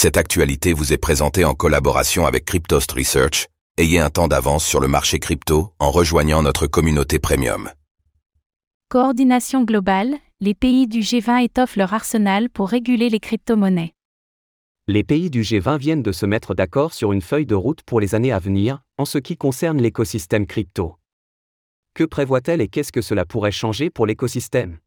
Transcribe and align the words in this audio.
Cette 0.00 0.16
actualité 0.16 0.74
vous 0.74 0.92
est 0.92 0.96
présentée 0.96 1.44
en 1.44 1.54
collaboration 1.54 2.24
avec 2.24 2.44
Cryptost 2.44 2.92
Research. 2.92 3.48
Ayez 3.78 3.98
un 3.98 4.10
temps 4.10 4.28
d'avance 4.28 4.64
sur 4.64 4.78
le 4.78 4.86
marché 4.86 5.18
crypto 5.18 5.72
en 5.80 5.90
rejoignant 5.90 6.40
notre 6.40 6.68
communauté 6.68 7.18
premium. 7.18 7.68
Coordination 8.90 9.64
globale, 9.64 10.14
les 10.38 10.54
pays 10.54 10.86
du 10.86 11.00
G20 11.00 11.42
étoffent 11.42 11.74
leur 11.74 11.94
arsenal 11.94 12.48
pour 12.48 12.68
réguler 12.68 13.08
les 13.08 13.18
crypto-monnaies. 13.18 13.92
Les 14.86 15.02
pays 15.02 15.30
du 15.30 15.42
G20 15.42 15.78
viennent 15.78 16.04
de 16.04 16.12
se 16.12 16.26
mettre 16.26 16.54
d'accord 16.54 16.94
sur 16.94 17.12
une 17.12 17.20
feuille 17.20 17.46
de 17.46 17.56
route 17.56 17.82
pour 17.82 17.98
les 17.98 18.14
années 18.14 18.30
à 18.30 18.38
venir, 18.38 18.84
en 18.98 19.04
ce 19.04 19.18
qui 19.18 19.36
concerne 19.36 19.82
l'écosystème 19.82 20.46
crypto. 20.46 20.94
Que 21.94 22.04
prévoit-elle 22.04 22.60
et 22.60 22.68
qu'est-ce 22.68 22.92
que 22.92 23.02
cela 23.02 23.24
pourrait 23.24 23.50
changer 23.50 23.90
pour 23.90 24.06
l'écosystème? 24.06 24.78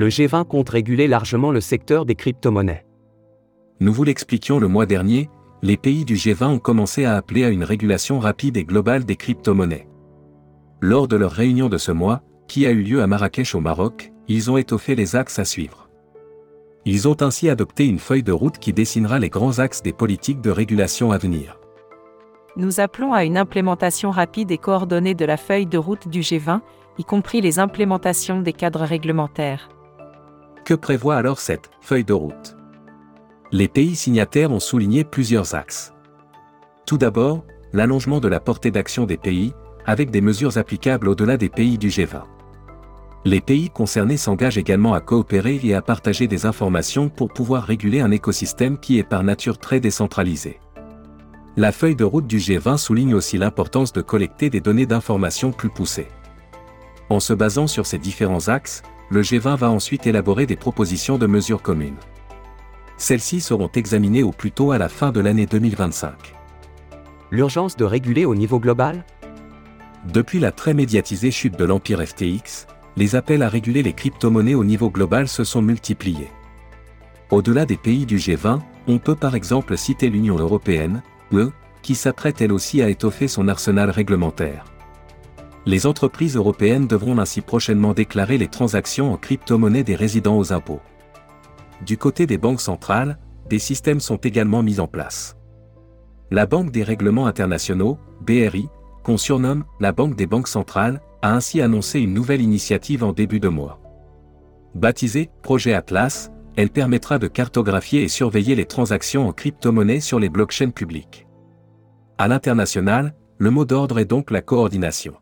Le 0.00 0.08
G20 0.08 0.46
compte 0.46 0.70
réguler 0.70 1.06
largement 1.06 1.52
le 1.52 1.60
secteur 1.60 2.06
des 2.06 2.14
crypto-monnaies. 2.14 2.86
Nous 3.80 3.92
vous 3.92 4.02
l'expliquions 4.02 4.58
le 4.58 4.66
mois 4.66 4.86
dernier, 4.86 5.28
les 5.60 5.76
pays 5.76 6.06
du 6.06 6.14
G20 6.14 6.46
ont 6.46 6.58
commencé 6.58 7.04
à 7.04 7.16
appeler 7.16 7.44
à 7.44 7.50
une 7.50 7.64
régulation 7.64 8.18
rapide 8.18 8.56
et 8.56 8.64
globale 8.64 9.04
des 9.04 9.16
crypto-monnaies. 9.16 9.86
Lors 10.80 11.06
de 11.06 11.16
leur 11.16 11.32
réunion 11.32 11.68
de 11.68 11.76
ce 11.76 11.92
mois, 11.92 12.22
qui 12.48 12.64
a 12.64 12.70
eu 12.70 12.80
lieu 12.80 13.02
à 13.02 13.06
Marrakech 13.06 13.54
au 13.54 13.60
Maroc, 13.60 14.10
ils 14.26 14.50
ont 14.50 14.56
étoffé 14.56 14.94
les 14.94 15.16
axes 15.16 15.38
à 15.38 15.44
suivre. 15.44 15.90
Ils 16.86 17.06
ont 17.06 17.20
ainsi 17.20 17.50
adopté 17.50 17.86
une 17.86 17.98
feuille 17.98 18.22
de 18.22 18.32
route 18.32 18.56
qui 18.56 18.72
dessinera 18.72 19.18
les 19.18 19.28
grands 19.28 19.58
axes 19.58 19.82
des 19.82 19.92
politiques 19.92 20.40
de 20.40 20.50
régulation 20.50 21.12
à 21.12 21.18
venir. 21.18 21.60
Nous 22.56 22.80
appelons 22.80 23.12
à 23.12 23.24
une 23.24 23.36
implémentation 23.36 24.10
rapide 24.10 24.50
et 24.50 24.56
coordonnée 24.56 25.14
de 25.14 25.26
la 25.26 25.36
feuille 25.36 25.66
de 25.66 25.76
route 25.76 26.08
du 26.08 26.20
G20, 26.20 26.62
y 26.96 27.04
compris 27.04 27.42
les 27.42 27.58
implémentations 27.58 28.40
des 28.40 28.54
cadres 28.54 28.86
réglementaires. 28.86 29.68
Que 30.70 30.76
prévoit 30.76 31.16
alors 31.16 31.40
cette 31.40 31.68
feuille 31.80 32.04
de 32.04 32.12
route? 32.12 32.56
Les 33.50 33.66
pays 33.66 33.96
signataires 33.96 34.52
ont 34.52 34.60
souligné 34.60 35.02
plusieurs 35.02 35.56
axes. 35.56 35.92
Tout 36.86 36.96
d'abord, 36.96 37.44
l'allongement 37.72 38.20
de 38.20 38.28
la 38.28 38.38
portée 38.38 38.70
d'action 38.70 39.04
des 39.04 39.16
pays, 39.16 39.52
avec 39.84 40.12
des 40.12 40.20
mesures 40.20 40.58
applicables 40.58 41.08
au-delà 41.08 41.36
des 41.36 41.48
pays 41.48 41.76
du 41.76 41.88
G20. 41.88 42.22
Les 43.24 43.40
pays 43.40 43.68
concernés 43.68 44.16
s'engagent 44.16 44.58
également 44.58 44.94
à 44.94 45.00
coopérer 45.00 45.58
et 45.60 45.74
à 45.74 45.82
partager 45.82 46.28
des 46.28 46.46
informations 46.46 47.08
pour 47.08 47.32
pouvoir 47.32 47.64
réguler 47.64 47.98
un 47.98 48.12
écosystème 48.12 48.78
qui 48.78 49.00
est 49.00 49.02
par 49.02 49.24
nature 49.24 49.58
très 49.58 49.80
décentralisé. 49.80 50.60
La 51.56 51.72
feuille 51.72 51.96
de 51.96 52.04
route 52.04 52.28
du 52.28 52.38
G20 52.38 52.76
souligne 52.76 53.14
aussi 53.16 53.38
l'importance 53.38 53.92
de 53.92 54.02
collecter 54.02 54.50
des 54.50 54.60
données 54.60 54.86
d'information 54.86 55.50
plus 55.50 55.70
poussées. 55.70 56.06
En 57.08 57.18
se 57.18 57.32
basant 57.32 57.66
sur 57.66 57.86
ces 57.86 57.98
différents 57.98 58.46
axes, 58.46 58.84
le 59.10 59.22
G20 59.22 59.56
va 59.56 59.70
ensuite 59.70 60.06
élaborer 60.06 60.46
des 60.46 60.56
propositions 60.56 61.18
de 61.18 61.26
mesures 61.26 61.62
communes. 61.62 61.98
Celles-ci 62.96 63.40
seront 63.40 63.70
examinées 63.74 64.22
au 64.22 64.30
plus 64.30 64.52
tôt 64.52 64.70
à 64.70 64.78
la 64.78 64.88
fin 64.88 65.10
de 65.10 65.20
l'année 65.20 65.46
2025. 65.46 66.12
L'urgence 67.32 67.76
de 67.76 67.84
réguler 67.84 68.24
au 68.24 68.34
niveau 68.34 68.60
global? 68.60 69.04
Depuis 70.12 70.38
la 70.38 70.52
très 70.52 70.74
médiatisée 70.74 71.30
chute 71.30 71.58
de 71.58 71.64
l'empire 71.64 72.00
FTX, 72.06 72.66
les 72.96 73.16
appels 73.16 73.42
à 73.42 73.48
réguler 73.48 73.82
les 73.82 73.92
crypto-monnaies 73.92 74.54
au 74.54 74.64
niveau 74.64 74.90
global 74.90 75.28
se 75.28 75.42
sont 75.44 75.62
multipliés. 75.62 76.30
Au-delà 77.30 77.66
des 77.66 77.76
pays 77.76 78.06
du 78.06 78.16
G20, 78.16 78.60
on 78.86 78.98
peut 78.98 79.16
par 79.16 79.34
exemple 79.34 79.76
citer 79.76 80.08
l'Union 80.08 80.36
européenne, 80.36 81.02
UE, 81.32 81.50
qui 81.82 81.94
s'apprête 81.94 82.40
elle 82.40 82.52
aussi 82.52 82.82
à 82.82 82.88
étoffer 82.88 83.28
son 83.28 83.48
arsenal 83.48 83.90
réglementaire. 83.90 84.64
Les 85.66 85.86
entreprises 85.86 86.36
européennes 86.36 86.86
devront 86.86 87.18
ainsi 87.18 87.42
prochainement 87.42 87.92
déclarer 87.92 88.38
les 88.38 88.48
transactions 88.48 89.12
en 89.12 89.16
crypto-monnaie 89.16 89.82
des 89.82 89.94
résidents 89.94 90.38
aux 90.38 90.52
impôts. 90.52 90.80
Du 91.84 91.98
côté 91.98 92.26
des 92.26 92.38
banques 92.38 92.62
centrales, 92.62 93.18
des 93.48 93.58
systèmes 93.58 94.00
sont 94.00 94.16
également 94.16 94.62
mis 94.62 94.80
en 94.80 94.86
place. 94.86 95.36
La 96.30 96.46
Banque 96.46 96.70
des 96.70 96.82
règlements 96.82 97.26
internationaux, 97.26 97.98
BRI, 98.22 98.68
qu'on 99.02 99.18
surnomme 99.18 99.64
la 99.80 99.92
Banque 99.92 100.16
des 100.16 100.26
banques 100.26 100.48
centrales, 100.48 101.00
a 101.22 101.34
ainsi 101.34 101.60
annoncé 101.60 102.00
une 102.00 102.14
nouvelle 102.14 102.40
initiative 102.40 103.04
en 103.04 103.12
début 103.12 103.40
de 103.40 103.48
mois. 103.48 103.80
Baptisée 104.74 105.30
Projet 105.42 105.74
Atlas, 105.74 106.30
elle 106.56 106.70
permettra 106.70 107.18
de 107.18 107.26
cartographier 107.26 108.02
et 108.02 108.08
surveiller 108.08 108.54
les 108.54 108.66
transactions 108.66 109.28
en 109.28 109.32
crypto-monnaie 109.32 110.00
sur 110.00 110.18
les 110.18 110.28
blockchains 110.28 110.70
publiques. 110.70 111.26
À 112.18 112.28
l'international, 112.28 113.14
le 113.38 113.50
mot 113.50 113.64
d'ordre 113.64 113.98
est 113.98 114.04
donc 114.04 114.30
la 114.30 114.42
coordination. 114.42 115.14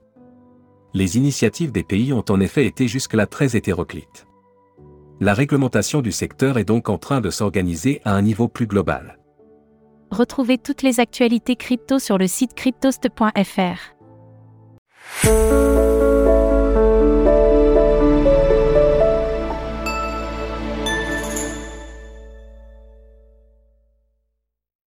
Les 0.94 1.16
initiatives 1.16 1.72
des 1.72 1.82
pays 1.82 2.12
ont 2.12 2.24
en 2.28 2.40
effet 2.40 2.66
été 2.66 2.88
jusque-là 2.88 3.26
très 3.26 3.56
hétéroclites. 3.56 4.26
La 5.20 5.34
réglementation 5.34 6.00
du 6.00 6.12
secteur 6.12 6.58
est 6.58 6.64
donc 6.64 6.88
en 6.88 6.96
train 6.96 7.20
de 7.20 7.30
s'organiser 7.30 8.00
à 8.04 8.14
un 8.14 8.22
niveau 8.22 8.48
plus 8.48 8.66
global. 8.66 9.18
Retrouvez 10.10 10.56
toutes 10.56 10.82
les 10.82 11.00
actualités 11.00 11.56
crypto 11.56 11.98
sur 11.98 12.16
le 12.16 12.26
site 12.26 12.54
cryptost.fr. 12.54 13.97